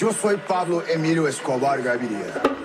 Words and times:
Eu 0.00 0.12
sou 0.12 0.36
Pablo 0.36 0.82
Emílio 0.88 1.28
Escobar 1.28 1.80
Gabriel. 1.80 2.63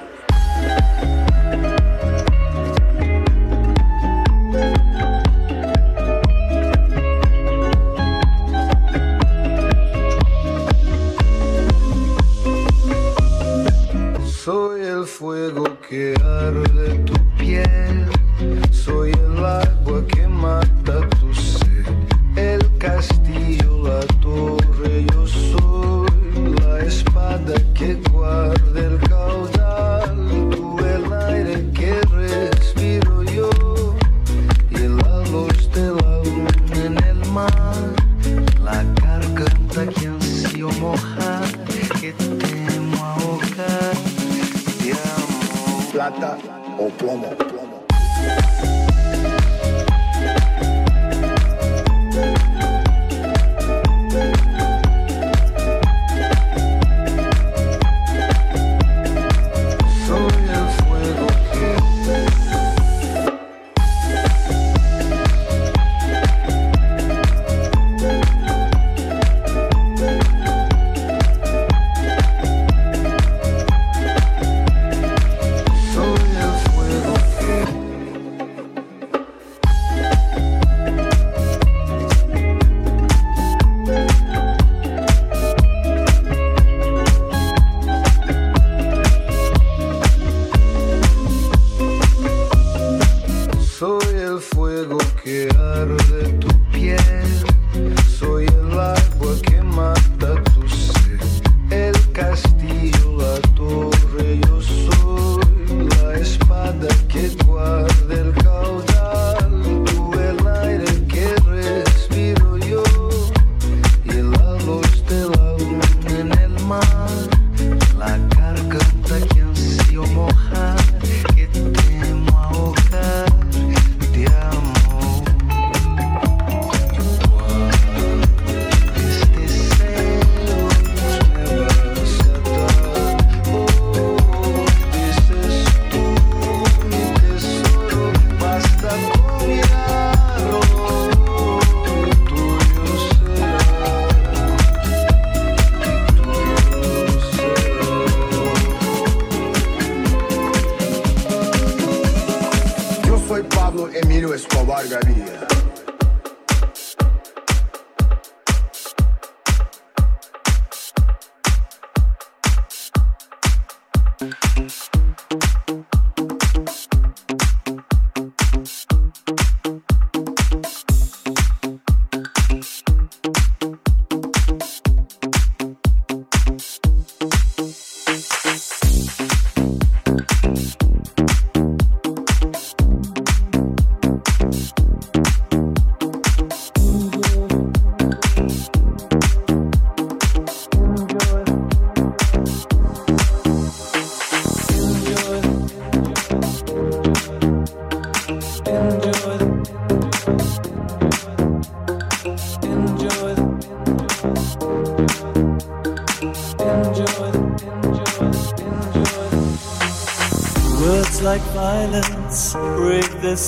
Escobar 154.52 154.84
Gaviria. 154.88 155.48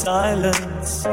silence 0.03 1.03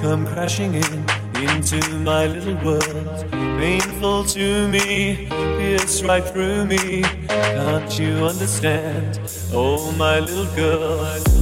come 0.00 0.26
crashing 0.26 0.72
in 0.72 1.04
into 1.36 1.78
my 1.98 2.26
little 2.26 2.56
world. 2.64 3.30
Painful 3.30 4.24
to 4.24 4.68
me, 4.68 5.26
pierce 5.28 6.02
right 6.02 6.24
through 6.24 6.64
me. 6.64 7.02
Can't 7.28 7.98
you 7.98 8.24
understand? 8.24 9.20
Oh, 9.52 9.92
my 9.98 10.18
little 10.20 10.46
girl. 10.56 11.41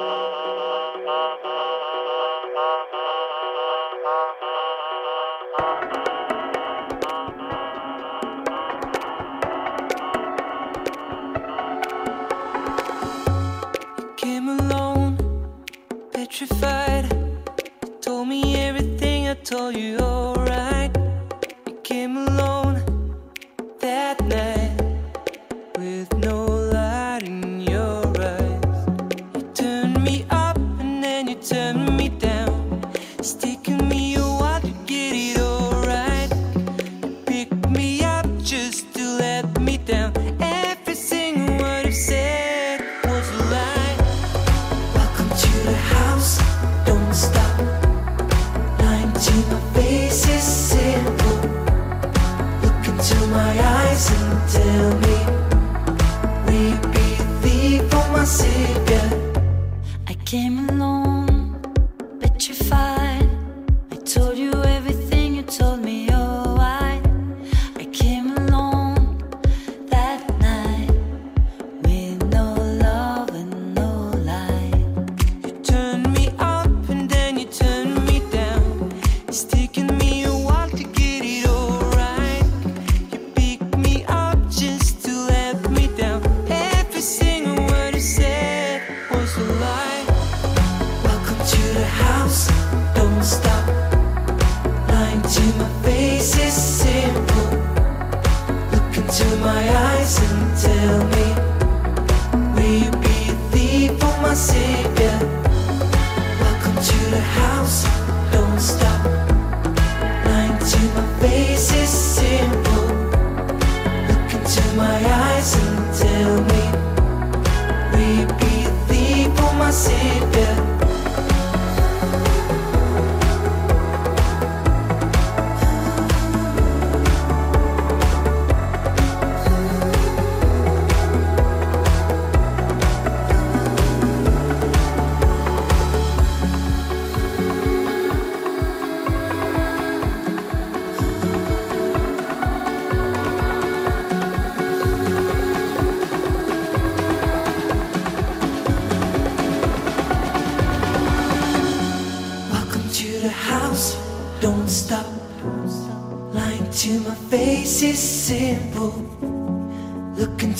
tell 54.51 54.99
me 54.99 55.10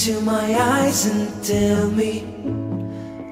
into 0.08 0.20
my 0.22 0.56
eyes 0.56 1.06
and 1.06 1.44
tell 1.44 1.92
me, 1.92 2.24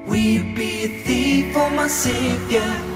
will 0.08 0.18
you 0.18 0.56
be 0.56 0.84
a 0.84 1.04
thief 1.04 1.56
or 1.56 1.70
my 1.72 1.88
savior? 1.88 2.89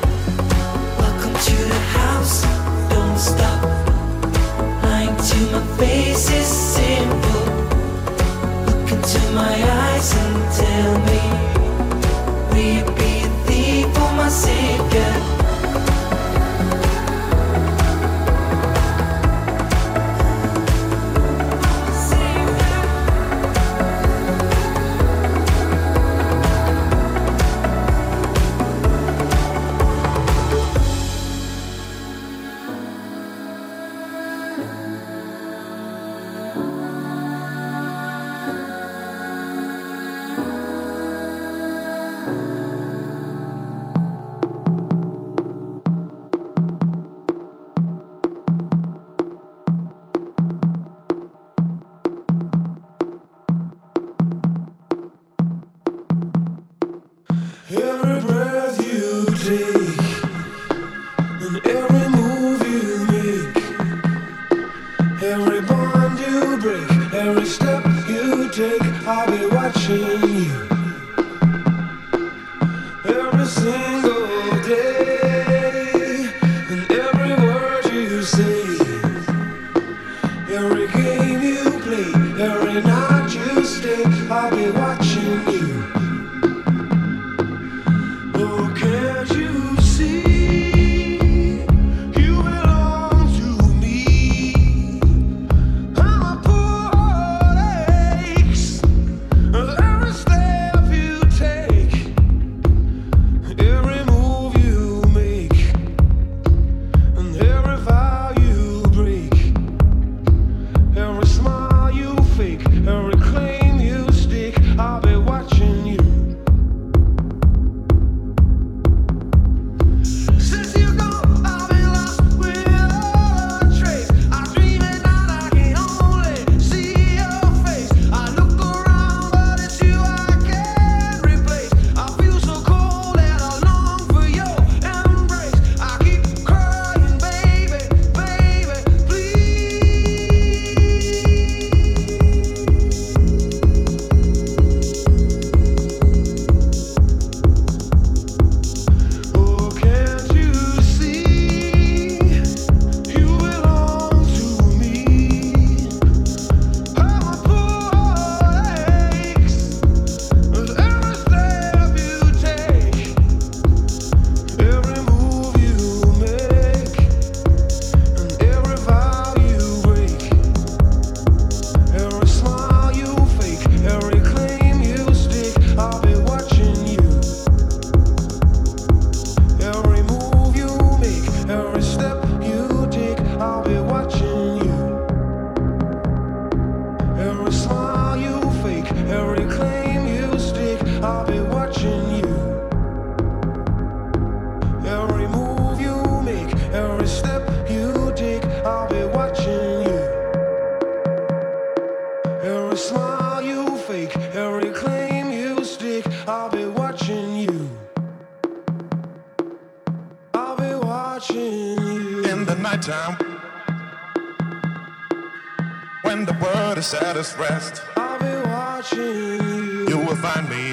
saddest 216.93 217.35
rest. 217.39 217.81
I'll 217.97 218.19
be 218.19 218.35
watching 218.47 219.87
you. 219.89 219.97
Will 219.97 220.15
find 220.15 220.47
me 220.47 220.65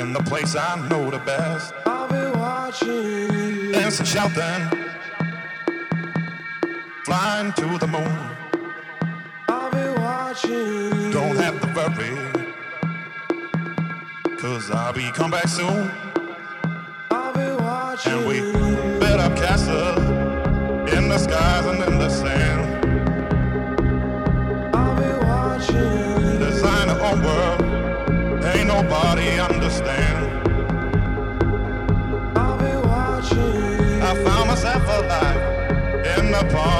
in 0.00 0.14
the 0.14 0.22
place 0.24 0.56
I 0.56 0.88
know 0.88 1.10
the 1.10 1.18
best. 1.18 1.74
I'll 1.84 2.08
be 2.08 2.38
watching 2.38 3.72
Dance 3.72 3.98
and 3.98 4.08
shout 4.08 4.32
then. 4.34 4.60
flying 7.04 7.52
to 7.60 7.66
the 7.82 7.86
moon. 7.86 8.18
I'll 9.48 9.70
be 9.70 9.86
watching. 10.00 11.10
Don't 11.10 11.36
have 11.44 11.56
to 11.60 11.68
worry, 11.76 12.14
cause 14.38 14.70
I'll 14.70 14.94
be 14.94 15.10
come 15.12 15.30
back 15.30 15.48
soon. 15.48 15.90
I'll 17.10 17.34
be 17.34 17.62
watching 17.62 18.12
and 18.12 18.26
we 18.26 18.69
apart. 36.50 36.79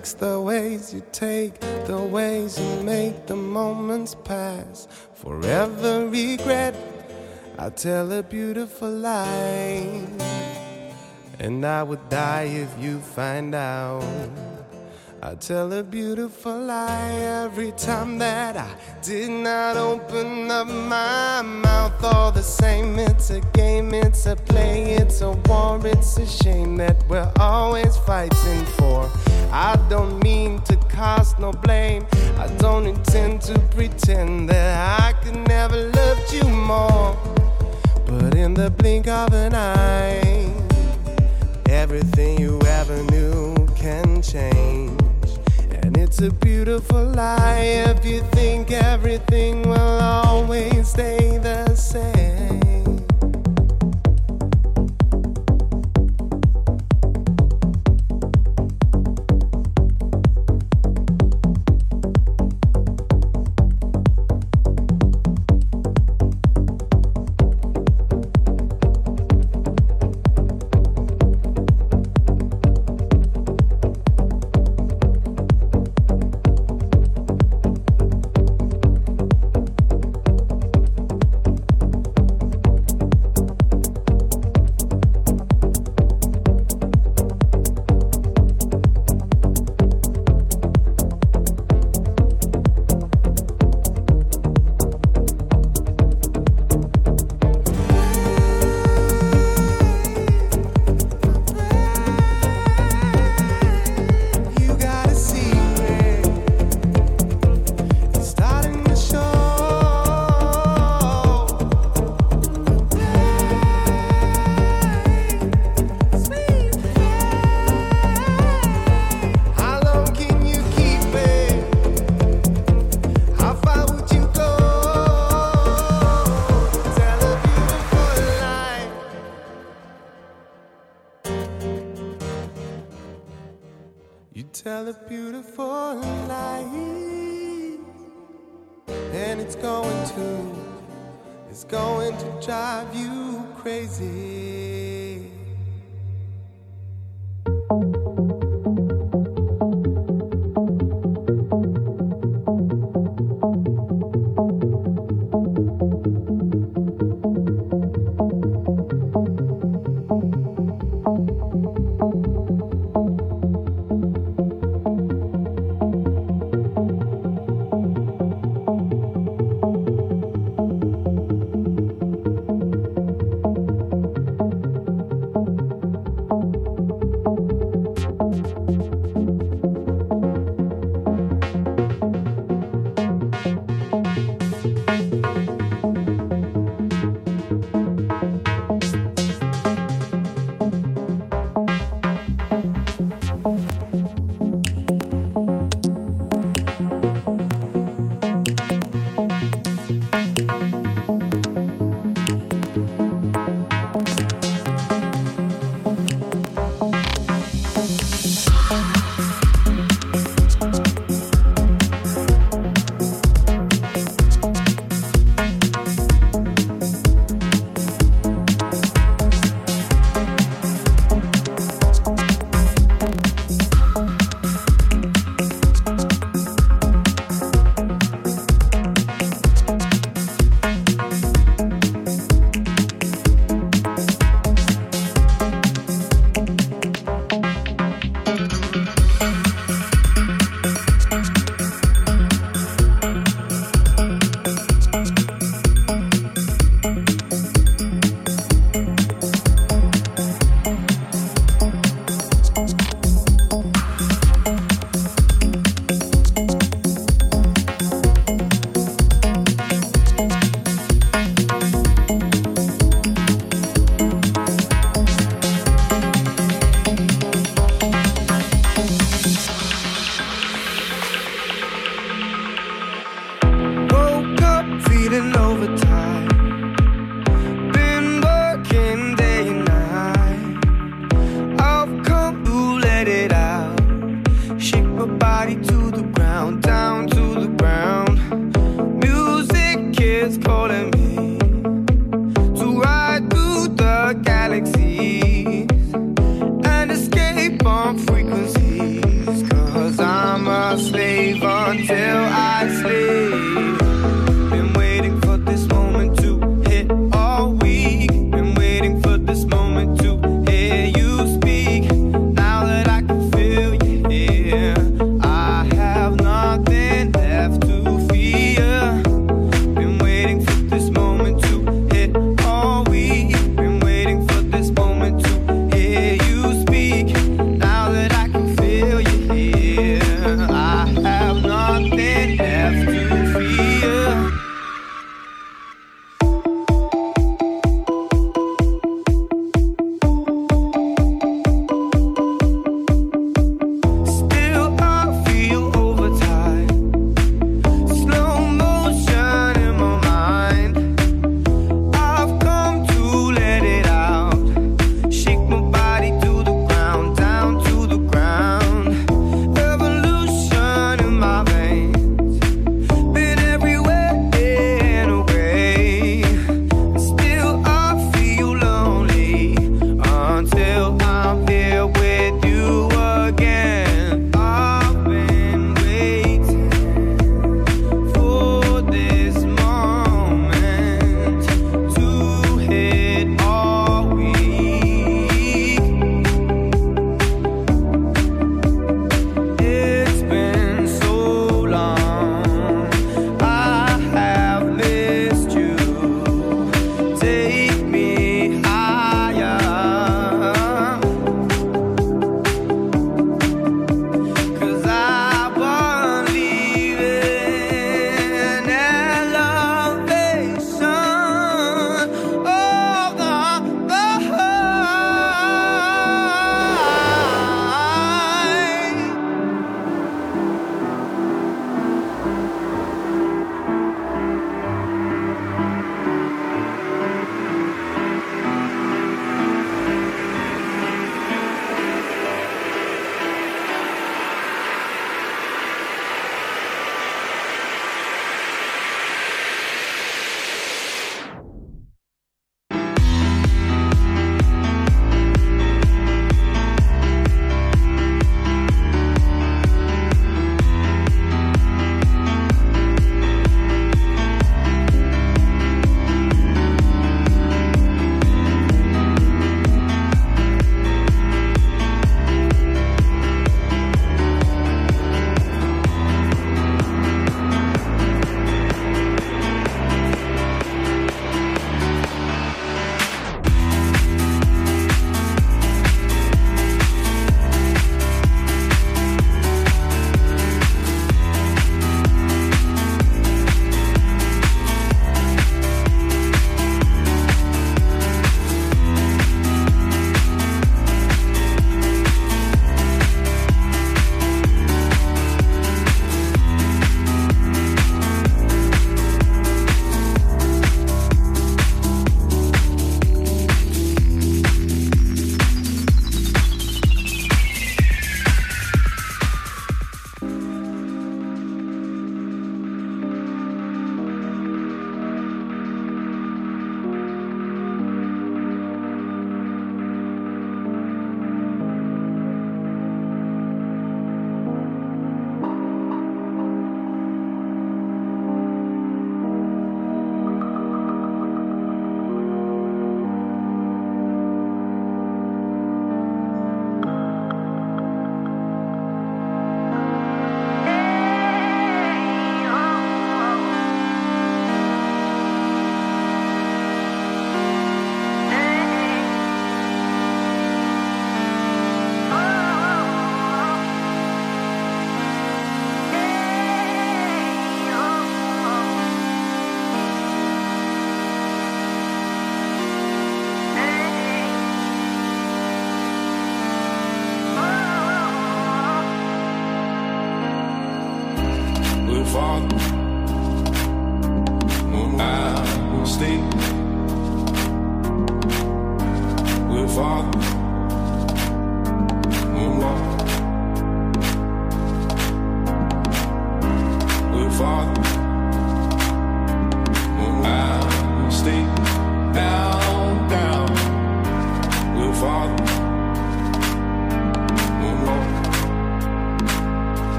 The 0.00 0.40
ways 0.40 0.94
you 0.94 1.02
take, 1.12 1.60
the 1.86 1.98
ways 1.98 2.58
you 2.58 2.82
make 2.82 3.26
the 3.26 3.36
moments 3.36 4.14
pass. 4.24 4.88
Forever 5.14 6.08
regret, 6.08 6.74
I 7.58 7.68
tell 7.68 8.10
a 8.12 8.22
beautiful 8.22 8.90
lie. 8.90 10.06
And 11.38 11.64
I 11.66 11.82
would 11.82 12.08
die 12.08 12.48
if 12.64 12.70
you 12.82 13.00
find 13.00 13.54
out. 13.54 14.59
I 15.22 15.34
tell 15.34 15.70
a 15.74 15.82
beautiful 15.82 16.58
lie 16.58 17.12
every 17.44 17.72
time 17.72 18.16
that 18.20 18.56
I 18.56 18.70
did 19.02 19.28
not 19.28 19.76
open 19.76 20.50
up 20.50 20.66
my 20.66 21.42
mouth. 21.42 22.02
All 22.02 22.32
the 22.32 22.42
same, 22.42 22.98
it's 22.98 23.28
a 23.28 23.40
game, 23.52 23.92
it's 23.92 24.24
a 24.24 24.34
play, 24.34 24.94
it's 24.94 25.20
a 25.20 25.32
war, 25.32 25.78
it's 25.84 26.16
a 26.16 26.26
shame 26.26 26.76
that 26.78 27.06
we're 27.06 27.30
always 27.38 27.98
fighting 27.98 28.64
for. 28.78 29.10
I 29.52 29.76
don't 29.90 30.22
mean 30.22 30.62
to 30.62 30.76
cast 30.88 31.38
no 31.38 31.52
blame, 31.52 32.06
I 32.38 32.46
don't 32.56 32.86
intend 32.86 33.42
to 33.42 33.58
pretend 33.76 34.48
that 34.48 35.02
I 35.02 35.12
could 35.22 35.36
never 35.46 35.76
loved 35.76 36.32
you 36.32 36.44
more. 36.44 37.14
But 38.06 38.34
in 38.36 38.54
the 38.54 38.70
blink 38.70 39.06
of 39.06 39.34
an 39.34 39.54
eye, 39.54 40.50
everything 41.68 42.40
you 42.40 42.58
ever 42.62 43.02
knew 43.02 43.54
can 43.76 44.22
change. 44.22 45.09
It's 46.10 46.20
a 46.22 46.32
beautiful 46.32 47.04
lie 47.04 47.84
if 47.86 48.04
you 48.04 48.20
think 48.32 48.72
everything 48.72 49.62
will 49.62 50.00
always 50.00 50.88
stay 50.88 51.38
the 51.38 51.76
same. 51.76 52.69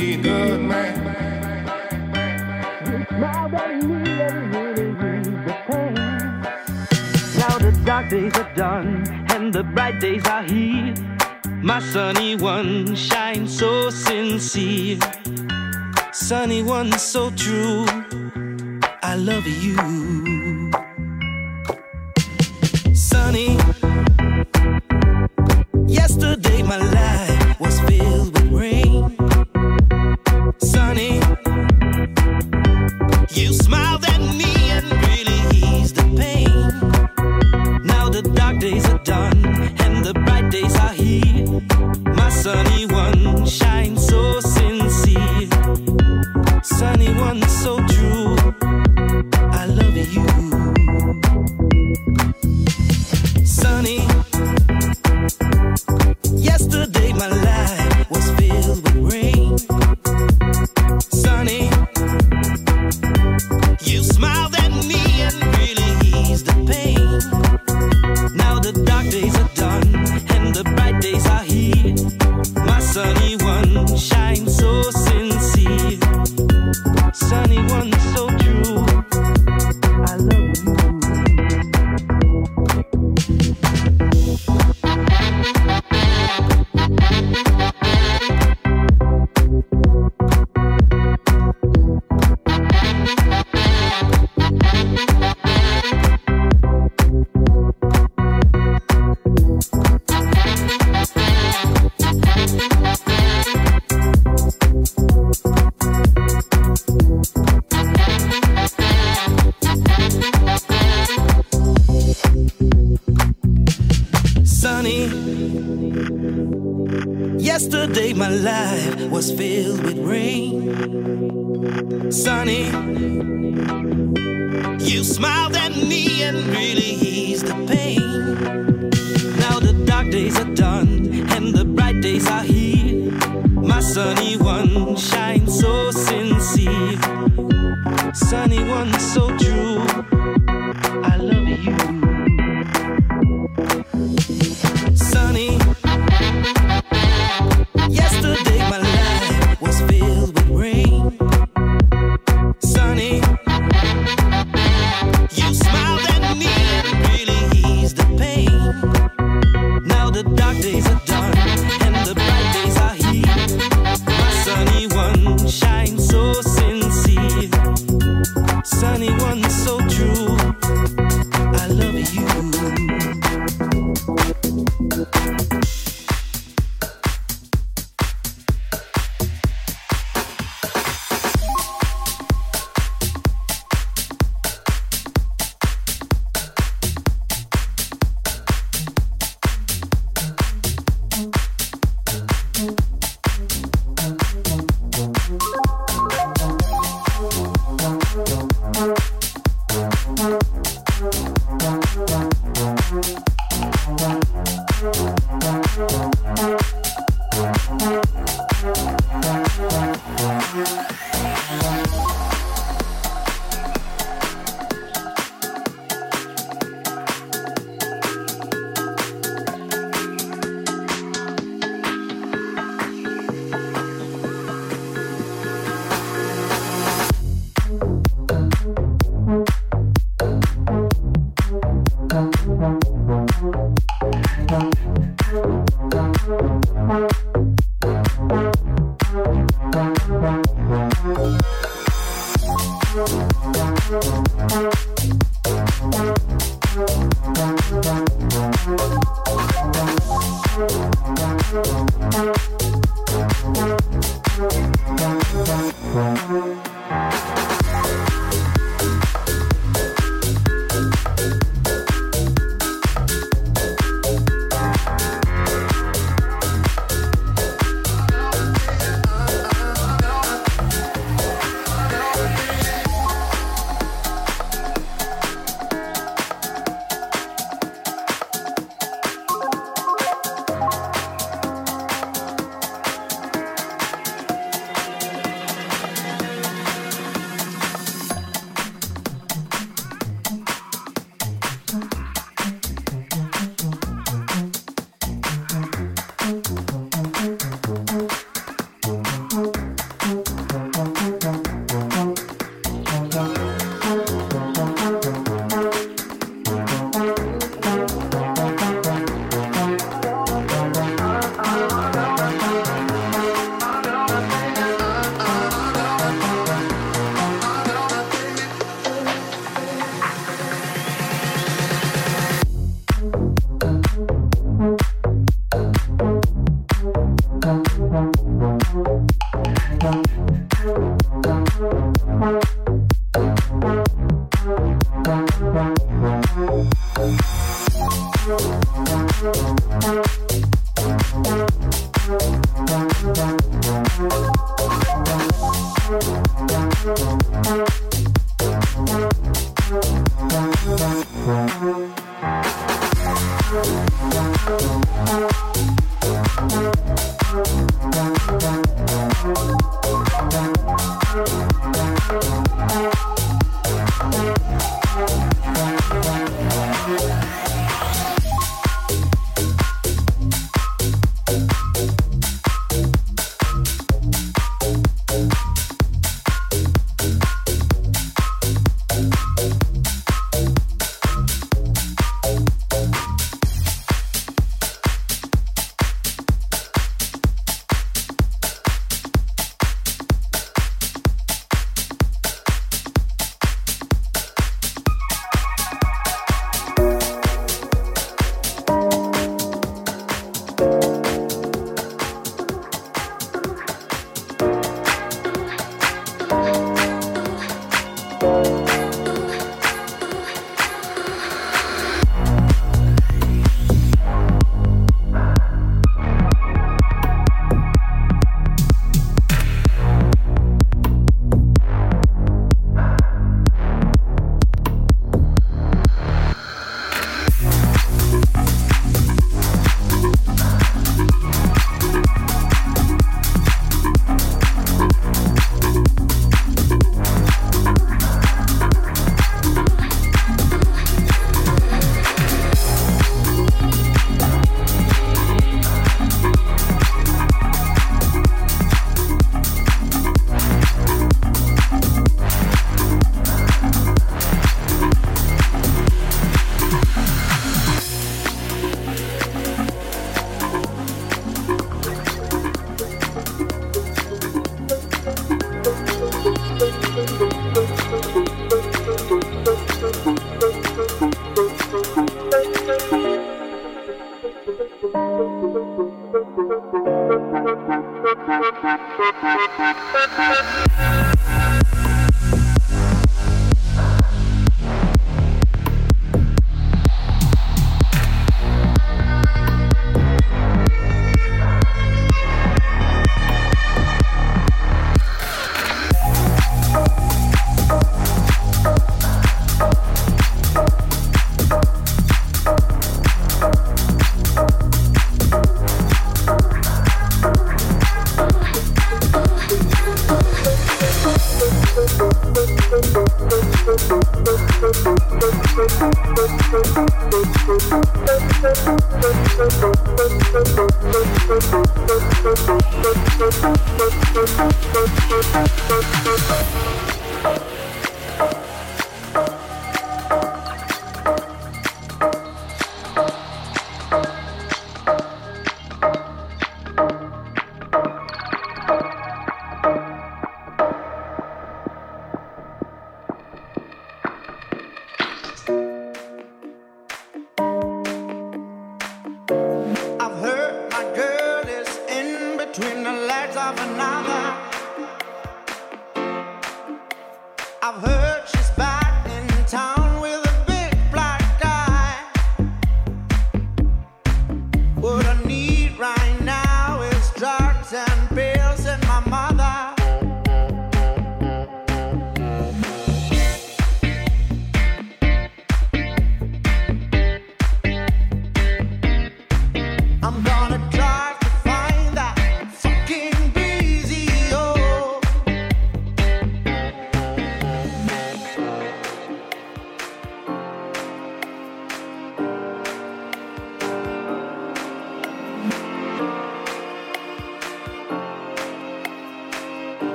he 0.00 0.14
a 0.14 0.16
good 0.16 0.60
man. 0.60 0.94
Now 3.20 3.48
that 3.48 3.70
he 3.70 3.86
really, 3.86 4.86
really 5.02 5.30
the 5.46 5.56
pain. 5.68 5.94
Now 7.40 7.58
the 7.58 7.72
dark 7.84 8.08
days 8.08 8.34
are 8.38 8.54
done 8.54 9.04
and 9.34 9.52
the 9.52 9.62
bright 9.62 10.00
days 10.00 10.26
are 10.26 10.42
here. 10.42 10.94
My 11.62 11.80
sunny 11.80 12.36
one 12.36 12.94
shines 12.94 13.58
so 13.58 13.90
sincere. 13.90 14.98
Sunny 16.12 16.62
one 16.62 16.92
so 16.98 17.30
true. 17.30 17.84
I 19.02 19.16
love 19.16 19.46
you. 19.46 20.39